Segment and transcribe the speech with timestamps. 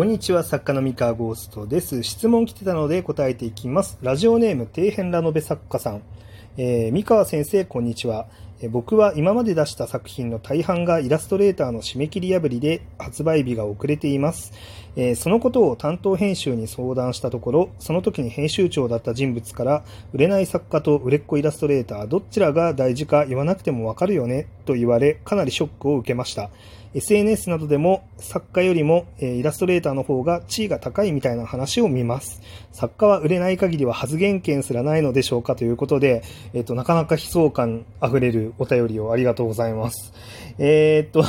[0.00, 2.02] こんにちは、作家の三河ゴーストです。
[2.02, 3.98] 質問来てたので答えていきます。
[4.00, 6.00] ラジオネーム、底辺ラノベ作家さん。
[6.56, 8.26] えー三河先生、こんにちは。
[8.68, 14.52] 僕は今まで出した作品の大半がイラストレーターの締め切り破りで発売日が遅れています。
[14.96, 26.50] えそのことを担当編集に相談したところ、その時に編集長だった人物から、売れない作家と売れっ子イラストレーター、どちらが大事か言わなくてもわかるよね、と言われ、かなりショックを受けました。
[26.92, 32.42] SNS などでも作家よりも、えイラストレーターの方が地位が高いみたいな話を見ます。
[32.72, 40.12] 作家は売れない限りは発言権すらないのでしょうかということで、えっ、と、なかなか悲壮感溢れるお便りをありがとうございます。
[40.58, 41.24] えーっと、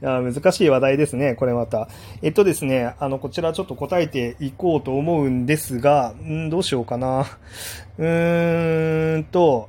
[0.00, 1.88] 難しい話題ですね、これまた。
[2.22, 7.26] えっとですね、あの、こちらちょっと答えていこうと思うんですが、んどうしようかな。
[7.98, 9.68] うーんと、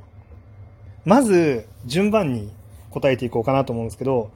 [1.06, 2.52] まず、順番に
[2.92, 4.30] 答えていこうかなと思うんですけど、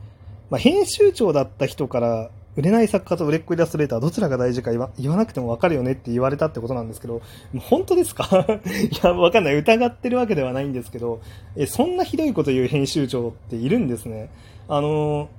[0.50, 7.22] まあ、編集長だった人から、売れない作家と売れっ子イラストレーターどちらが大事か言わなくてもわかるよねって言われたってことなんですけど、
[7.60, 8.28] 本当ですか？
[8.68, 9.56] いや、わかんない。
[9.56, 11.22] 疑ってるわけではないんですけど、
[11.56, 14.30] え、そんなひどいこと言う編集長っているんですね。
[14.68, 15.30] あの、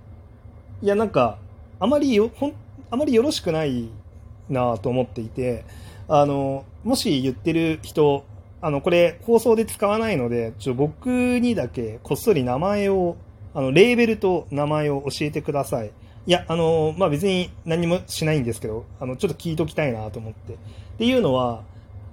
[0.82, 1.38] いや、なんか、
[1.80, 2.52] あまりよ、ほん、
[2.90, 3.88] あまりよろしくない
[4.48, 5.64] なと思っていて、
[6.08, 8.24] あの、もし言ってる人、
[8.60, 11.08] あの、これ放送で使わないので、ちょ、僕
[11.40, 13.16] にだけこっそり名前を、
[13.54, 15.90] あの、レーベルと名前を教えてください。
[16.26, 20.54] いや、あの、まあ、別に何もしないんですけど、あの、ちょっと聞いときたいなと思って。
[20.54, 20.56] っ
[20.98, 21.62] ていうのは、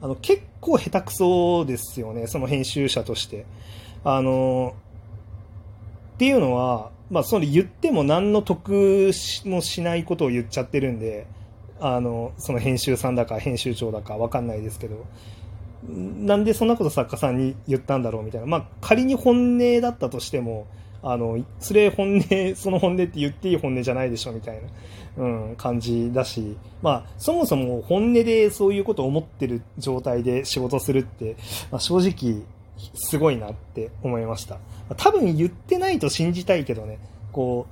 [0.01, 3.45] あの、結構下手くそですよね、その編集者として。
[4.03, 4.73] あの、
[6.15, 9.11] っていうのは、まあ、その言っても何の得
[9.45, 11.27] もしないことを言っちゃってるんで、
[11.79, 15.05] あの、その編集さんだか編集長だかわかんないですけど、
[15.87, 18.47] なんでそんなこと作家さんに言ったんだろうみたいな。
[18.47, 20.67] まあ、仮に本音だったとしても、
[21.01, 24.61] あの、それ本音、その本音って言っていい本音じゃないでしょみたい
[25.17, 31.35] な、うん、感じだし、まあ、そもそも本音でそういうことを思ってる状態で仕事するって、
[31.71, 32.43] まあ、正直、
[32.95, 34.57] すごいなって思いました。
[34.97, 36.99] 多分言ってないと信じたいけどね、
[37.31, 37.67] こ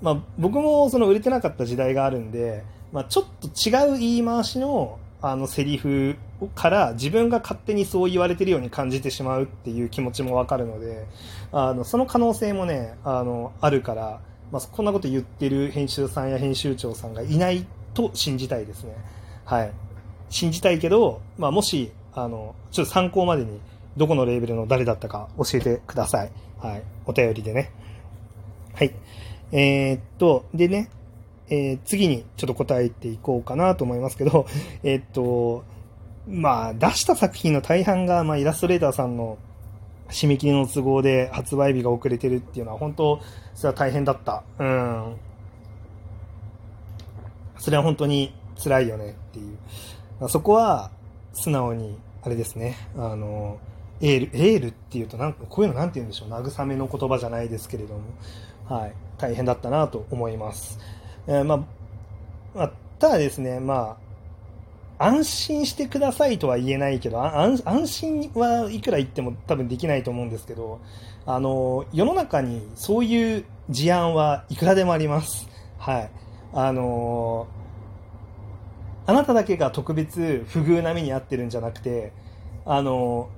[0.00, 6.16] う、まあ、僕もその売れてなかった時代があるんで、まあ、ちょっと違う言い回しの、あのセリフ
[6.56, 11.06] から自分が勝手にそう言われてるように感じてしまうっていう気持ちもわかるので、
[11.52, 18.96] あの、その可能性もね、あの、あるから、まあ、こんなこと言ってる編集さんや編集長さんがいないと信じたいですね。
[19.44, 19.72] はい。
[20.28, 23.60] 信じたいけど、まあ、もし、あの、ちょっと参考までに、
[23.96, 26.32] どこのレーベルの誰だったか教えてください。
[26.58, 26.82] はい。
[27.06, 27.70] お便りでね。
[28.74, 28.92] はい。
[29.52, 30.88] えーっと、でね、
[31.52, 34.46] えー次にちょっと答えていこうかなと思いますけど、
[34.82, 35.64] えっと、
[36.26, 39.36] まあ、出した作品の大半が、まあ、イラストレーターさんの
[40.08, 43.20] 締め切りの都合で発売日が遅れてるっていうのは、本当、
[43.54, 44.44] それは大変だった。
[44.58, 45.16] うん。
[47.58, 48.32] それは本当に
[48.62, 49.42] 辛いよねってい
[50.22, 50.28] う。
[50.30, 50.90] そこは、
[51.34, 53.58] 素直に、あれですね、あの、
[54.00, 58.00] エール、エールっていうとなんか、こういうのなんて言うんでしょう、慰めの言葉じゃないですけれども、
[58.68, 60.78] はい、大変だったなと思います。
[61.26, 61.58] えーまあ、
[62.54, 62.68] ま、
[62.98, 63.96] ただですね、ま
[64.98, 70.80] あ、安心してくださいとは言えないけど、安安心はいくら言っても多分できないと思うんですけど、
[71.26, 75.48] あの、世の中にそういう事案はいくらでもあります。
[75.78, 76.10] はい。
[76.52, 77.46] あの、
[79.06, 82.12] あなただけが特別不遇な目に遭ってるんじゃなくて、
[82.64, 83.28] あの、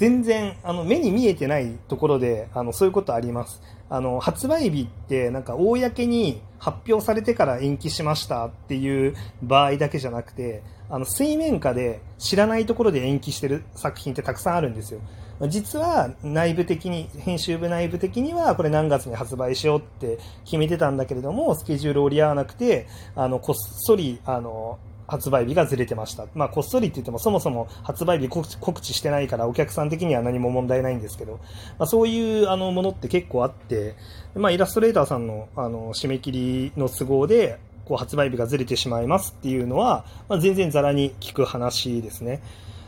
[0.00, 15.00] 全然あの目に見えてないところであのそういうことありますあの発売日ってなんか公に発表されてから延期しましたっていう場合だけじゃなくてあの水面下で知らないところで延期してる作品ってたくさんあるんですよ。
[15.48, 22.86] 実は内部的に編集部内部的にはこれ何月に発売しようって決めてたんだけれどもスケジュール折り合わなくて
[23.16, 24.78] あのこっそりあの
[25.10, 26.26] 発売日がずれてました。
[26.34, 31.40] まあ、こっそりって言っても、そもそも発売日告知してないから、お客さん的には何も問題ないんですけど、
[31.78, 33.96] まあ、そういうあのものって結構あって、
[34.34, 42.40] まあ、イラストレーターさんのあの締め切りの都合で、こう発売日がずれてしまいますっていうのは、まあ、全然ざらに聞く話ですね。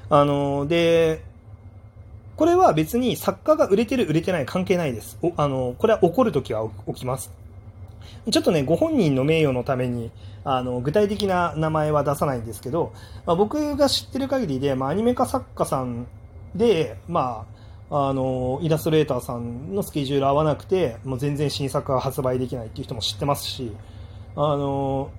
[0.08, 1.22] あの、で、
[2.36, 5.18] これは別に作家が売れてる売れてない関係ないです。
[5.22, 7.32] おあの、これは起こるときは起きます。
[8.30, 10.10] ちょっとね、ご本人の名誉のために、
[10.44, 12.92] あの、具体的な名前は出さないんですけど、
[13.26, 16.06] まあ、僕が知ってる限りで、まあ、アニメ化作家さん
[16.54, 17.46] で、ま
[17.90, 23.72] あ、あの、イラストレーターさんのスケジュール合わなくて、もう全然新作が発売できないっていう人も知ってますし、
[24.34, 25.10] あの、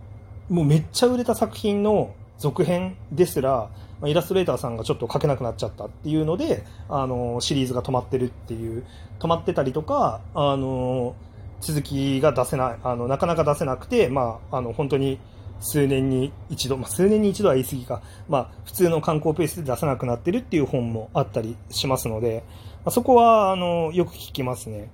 [0.49, 3.69] もうめっちゃ売れた作品の続編ですら、
[4.05, 8.83] イラストレーターさんがちょっと書けなくなっちゃったっていうので、あの、シリーズが止まってるっていう、
[9.19, 11.15] 止まってたりとか、あの、
[11.61, 15.19] 続きが出せない、あの、なかなか出せなくて、まあ、あの、本当に、
[15.63, 22.43] 数年に一度、まあ、数年に一度は言い過ぎか、まあ、普通の観光ペースで出さなくなってるっていう本もあったりしますので、
[22.83, 24.89] まあ、そこはあのよく聞きますね。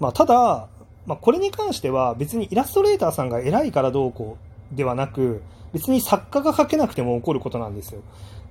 [0.00, 0.68] まあ、ただ、
[1.06, 4.38] まあ、これに関しては別にイラストレーターさんが偉いからどうこ
[4.72, 5.42] うではなく、
[5.74, 8.00] 別に作家が書けなくても起こることなんですよ。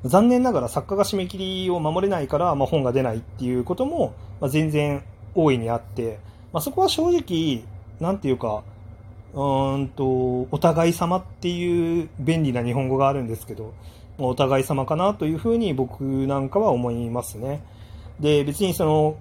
[0.05, 5.03] 残念ながら作家が締め切りを守れないから、まあ、本が出ないっていうことも、まあ、全然
[5.33, 6.19] 大いにあって、
[6.51, 7.63] まあ、そこは正直、
[7.99, 8.63] なんていうか、
[9.33, 13.73] うんと、お互い様っていう便利な日本語があるんですけど、
[14.17, 17.61] お互い様かなというふうに僕なんかは思いますね。
[18.19, 19.17] で、別にその、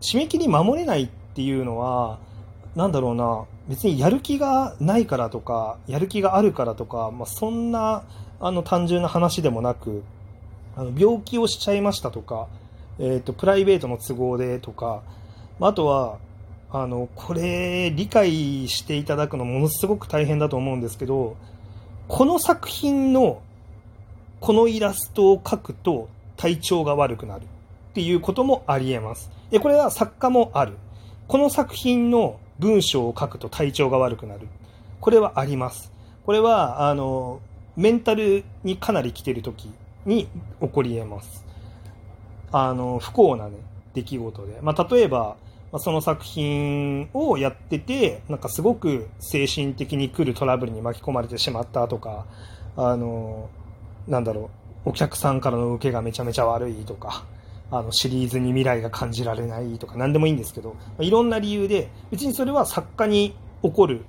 [0.00, 2.18] 締め切り守れないっていうのは、
[2.76, 8.04] なんだろうな、別にやる気がないからとか、やる気があるからとか、まあ、そんな、
[8.40, 10.02] あの、単純な話でもなく、
[10.76, 12.48] あの病気をしちゃいましたとか、
[12.98, 15.02] えっ、ー、と、プライベートの都合でとか、
[15.60, 16.18] あとは、
[16.76, 21.36] あの、これ、理解していただくのものすごく大変だと思うんですけど、
[22.08, 23.42] この作品の、
[24.40, 27.46] このイラストを描くと体調が悪くなるっ
[27.94, 29.30] ていうこともあり得ます。
[29.50, 30.72] で、これは作家もある。
[31.28, 34.48] この作品の文章を書くと体調が悪くなる。
[35.00, 35.92] これはあります。
[36.26, 37.38] これは、あの、
[37.76, 39.70] メンタルにかなり来てる時
[40.06, 40.26] に
[40.60, 41.46] 起こり得ます。
[42.50, 43.58] あの、不幸なね、
[43.94, 44.58] 出来事で。
[44.60, 45.36] まあ、例えば、
[45.74, 52.26] まあ、その作品をやってて、なんかすごく精神的に来るトラブルに巻き込まれてしまったとか、
[52.76, 53.50] あの、
[54.06, 54.50] なんだろ
[54.86, 57.24] う、お客さんからの受けがめちゃめちゃ悪いとか、
[57.72, 63.34] あのシリーズに未来が感じられないとか何でもいいんですけど、いろんな理由で、別にそれは作家に
[63.64, 64.04] 起こる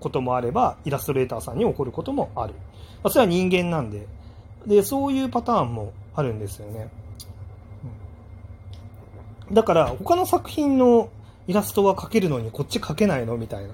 [0.00, 2.54] こともあれば、イラストレーターさんに起こることもある。
[3.04, 4.08] まあ、それは人間なんで、
[4.66, 6.88] で、そういうパターンもあるんですよね。
[9.52, 11.08] だから他の作品の
[11.46, 13.64] イラストは描けるのにこっち描けないのみたい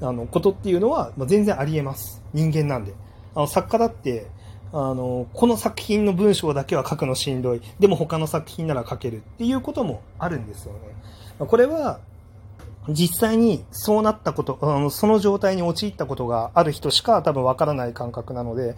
[0.00, 2.22] なあのことっていうのは、ま、全然ありえます。
[2.32, 2.94] 人間なんで。
[3.34, 4.26] あの作家だって
[4.72, 7.62] あのこの作品の文章だけは書くのしんどい。
[7.78, 10.78] でも他の作品なら書けるっていうこともあるんですよね。
[11.38, 12.00] これは
[12.88, 18.76] 実際にそうなったこと、あのその状態に陥ったことがある人しか多分わからない感覚なので、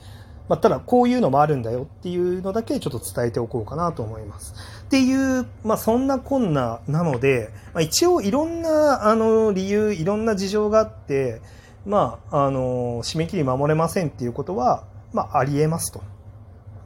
[0.49, 4.55] まあ、ただこういうのもあるんだよっていうのだけちょっと伝えておこうかなと思います。
[4.85, 11.43] っていう、まあ、そんなこんななので、まあ、一応いろんなあの理由、いろんな事情があって、
[11.85, 16.03] まあ、あの、締め切り守れませんっていうことは、まあ、あり得ますと。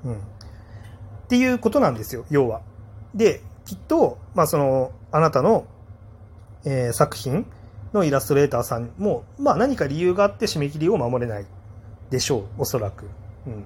[0.05, 0.15] うん。
[0.15, 0.17] っ
[1.29, 2.61] ていうことなんですよ、要は。
[3.15, 5.65] で、きっと、まあ、その、あなたの、
[6.65, 7.47] えー、作品
[7.93, 11.47] のイラストレーターさんも、まあ、何か理由があって締め切りを守れない
[12.11, 13.09] でしょう、おそらく。
[13.47, 13.65] うん。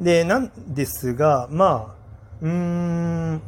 [0.00, 1.94] で、なんですが、まあ、
[2.42, 3.42] うーん、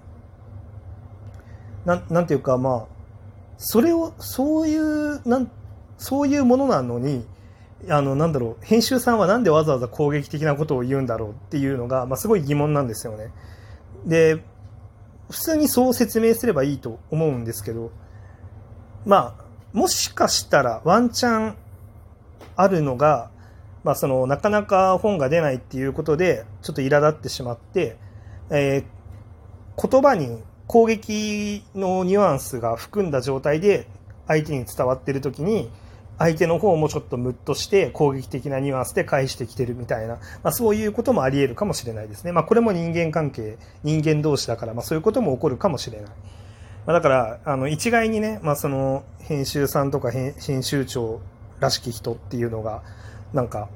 [1.84, 3.00] ななんていうか、まあ、
[3.56, 5.50] それを、そういう、なん、
[5.98, 7.26] そういうものなのに、
[7.88, 13.32] あの、なんだろう、編集さんはなんでわざわざ攻撃的なことを言うんだろうっていうのが、まあ、すごい疑問なんですよね。
[14.04, 14.42] で、
[15.30, 17.90] 普通にそう説明すればいいと思うんですけど、
[19.06, 21.56] まあ、もしかしたらワンチャン
[22.56, 23.30] あるのが、
[23.84, 27.96] まあ、そのなかなか本が出ないっていうことでちょっと苛立ってしまって、
[28.50, 33.86] えー、言葉に攻撃のニュアンスが含んだ状態で
[34.28, 35.70] 相手に伝わってる時に
[36.20, 42.32] 相手の方もちょっとムッとして攻撃的なニュアンスで返してきてるみたいな、まあ、そういうこともあり得るかもしれないですね。
[42.32, 46.10] まあ、これも人間関係、人間同士だから、まあ、そういうことも起こるかもしれない。
[46.84, 51.20] ま、だから、あの、一概にね、まあ、その、編集さんとか編集長
[51.58, 52.82] らしき人っていうのが、
[53.32, 53.68] なんか、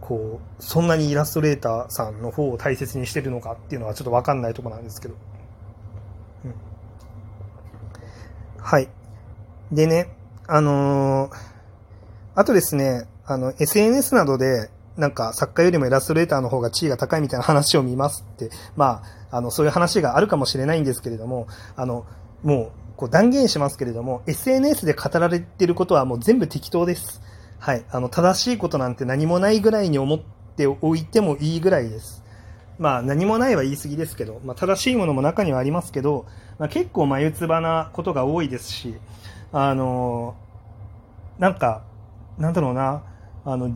[0.00, 5.14] こう、そんなにイラストレーターさんの方を大切にしてるのかっていうのはちょっとわかんないとこなんですけど。
[6.44, 6.54] うん。
[8.62, 8.88] はい。
[9.72, 10.08] でね、
[10.46, 11.36] あのー、
[12.34, 22.06] あとですね、あの、SNS などで、なんか作家よりもイラストレーターの方が地位が高いみたいな話を見ますって、まあ、あの、そういう話があるかもしれないんですけれども、あの、
[22.42, 27.20] もう、こう断言しますけれども、SNS で語られてることはもう全部適当です。
[27.58, 27.84] はい。
[27.90, 30.18] あの、正しいことなんて何もないぐらいに思っ
[30.56, 32.24] ておいてもいいぐらいです。
[32.78, 36.26] まあ、何もないは言い過ぎですけど、まあ、正しいものも中にはありますけど、
[36.58, 38.94] まあ、結構眉唾なことが多いですし、
[39.52, 40.36] あの、
[41.38, 41.82] なんか、
[42.38, 43.02] なんだろうな、
[43.44, 43.74] あの、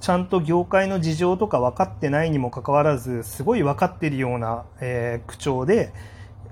[0.00, 5.92] ちゃんと業界の事情とか分かってないにもかかわらず、すごい分かってるような、えー、口調で、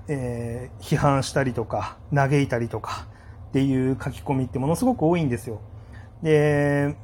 [0.07, 3.07] えー、批判したりとか、嘆いたりとか
[3.49, 5.59] っていう書き込みってものすごく多いんですよ。
[6.23, 6.95] で、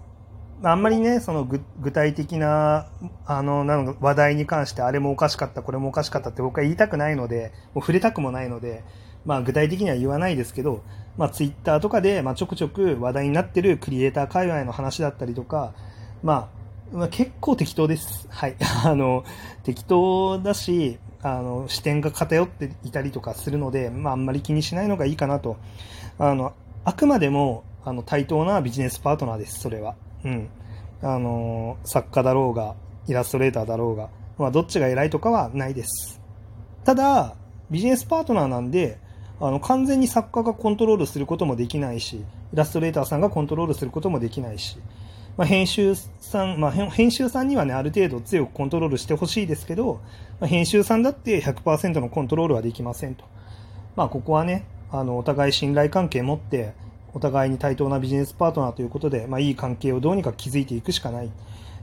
[0.65, 2.87] あんまりね、その具体的な、
[3.25, 8.83] あの、なの話題に関してあれもおかしかった、これもおかしかったって僕は言いたくないので、もう触れたくもないので、
[9.25, 10.83] まあ具体的には言わないですけど、
[11.17, 15.73] まあツイッターとかで、まあちょくちょく話題になってるクリエイター界隈の話だったりとか、
[16.23, 16.49] ま
[16.93, 18.27] あ、まあ、結構適当です。
[18.29, 18.55] はい。
[18.85, 19.25] あの、
[19.63, 25.57] 適当だし、あの、視点が偏っていたりとかするので、まああんまり気にしないのがいいかなと。
[26.19, 26.53] あの、
[26.85, 29.95] あくまでも、あの、対等なビジネスパートナーです、それは。
[30.23, 30.49] うん。
[31.01, 32.75] あの、作家だろうが、
[33.07, 36.21] イラストレーターだろうが、まあどっちが偉いとかはないです。
[36.85, 37.35] ただ、
[37.69, 38.99] ビジネスパートナーなんで、
[39.39, 42.23] あの、完全に作家がコントロールすることもできないし、
[42.53, 44.77] イラストレーターさんがコントロールすることもできないし、
[45.35, 50.01] まあ、編集さん、まあ、編集さんにはね、ある程度強くコントロールしてほしいですけど、
[50.39, 53.25] まあ、編集さんだって100%のコントロールはできませんと。
[53.95, 56.73] まあ、ここはね、あの、お互い信頼関係持って、
[57.13, 61.31] お互いに対等なビジネスパートナーということで、まあ、いい関係をどうにか築いていくしかない。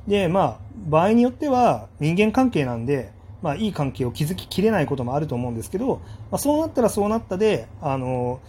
[0.06, 0.58] で、まあ、
[0.88, 8.40] 場合によっては人間関係なんで、まあ、いい関係を築ききれないこともあると思うんですけど、まあ、そうなったらそうなったで、あの、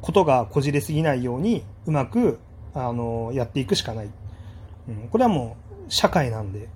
[0.00, 2.38] ことがこじれすぎないように、うまく、
[2.74, 4.10] あの、やっていくしかない。
[4.88, 5.56] うん、これはも
[5.88, 6.68] う、社会なんで、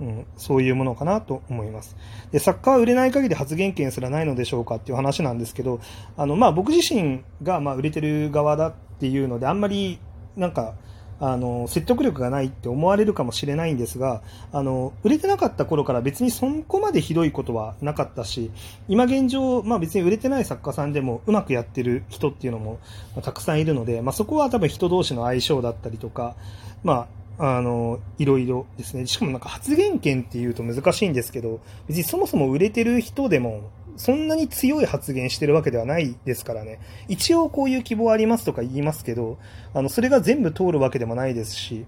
[0.00, 1.96] うん、そういうものかなと思います。
[2.30, 5.80] で、作家は売れない限り発言権すらないのでしょうかっていう話なんですけど、
[6.16, 10.00] あの、まあ、僕自身が、まあ、売れてる側だっていうので、あんまり、
[10.36, 10.74] なんか、
[11.20, 18.50] あの、説得力がないって思われるかもしれないんですが、あの、売れてなかった頃から別にそこまでひどいことはなかったし、
[18.88, 22.78] 今現状、まあ別に売れてない作家さんでもうまくやってる人っていうのも
[23.22, 26.36] たくさんいるので、まあそこは多分人同士の相性だったりとか、
[26.84, 29.06] まあ、あの、いろいろですね。
[29.06, 36.78] しかもなんか発言権っていうと難しいんですけど、別にそもそも売れてる人でも、そんなに強い発言してるわけではないですからね。
[37.08, 39.38] 一応こういう希望ありますとか言いますけど、
[39.74, 41.84] あの、それが全部通るわけでもないですし、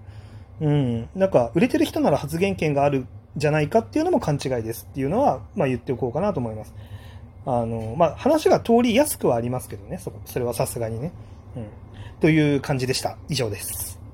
[0.59, 1.09] うん。
[1.15, 6.73] なんか、売れてる人なら発言権があるじゃないかっていうのも勘違いですっていうのは、まあ言っておこうかなと思います。
[7.45, 11.11] あの、まあ話が通りやすくはありますけどね、そこ、それはさすがにね。
[11.55, 11.65] うん。
[12.19, 13.17] という感じでした。
[13.29, 13.90] 以上です。